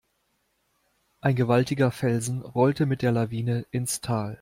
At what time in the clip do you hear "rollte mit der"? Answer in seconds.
2.41-3.11